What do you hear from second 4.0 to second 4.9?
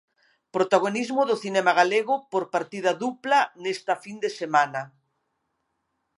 fin de semana.